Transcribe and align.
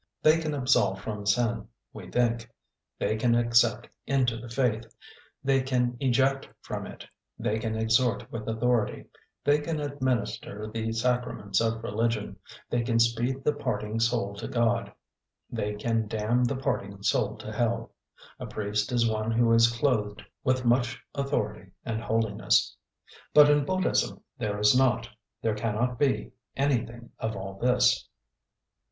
They 0.23 0.39
can 0.39 0.55
absolve 0.55 0.99
from 0.99 1.27
sin, 1.27 1.67
we 1.93 2.09
think; 2.09 2.49
they 2.97 3.17
can 3.17 3.35
accept 3.35 3.87
into 4.07 4.35
the 4.37 4.49
faith; 4.49 4.85
they 5.43 5.61
can 5.61 5.95
eject 5.99 6.49
from 6.63 6.87
it; 6.87 7.05
they 7.37 7.59
can 7.59 7.75
exhort 7.77 8.31
with 8.31 8.47
authority; 8.47 9.05
they 9.43 9.59
can 9.59 9.79
administer 9.79 10.65
the 10.65 10.91
sacraments 10.91 11.61
of 11.61 11.83
religion; 11.83 12.37
they 12.67 12.81
can 12.81 12.97
speed 12.97 13.43
the 13.43 13.53
parting 13.53 13.99
soul 13.99 14.33
to 14.37 14.47
God; 14.47 14.91
they 15.51 15.75
can 15.75 16.07
damn 16.07 16.45
the 16.45 16.55
parting 16.57 17.03
soul 17.03 17.37
to 17.37 17.53
hell. 17.53 17.91
A 18.39 18.47
priest 18.47 18.91
is 18.91 19.07
one 19.07 19.29
who 19.29 19.53
is 19.53 19.69
clothed 19.71 20.23
with 20.43 20.65
much 20.65 20.99
authority 21.13 21.73
and 21.85 22.01
holiness. 22.01 22.75
But 23.35 23.51
in 23.51 23.65
Buddhism 23.65 24.23
there 24.39 24.57
is 24.59 24.75
not, 24.75 25.07
there 25.43 25.53
cannot 25.53 25.99
be, 25.99 26.31
anything 26.55 27.11
of 27.19 27.35
all 27.35 27.59
this. 27.59 28.09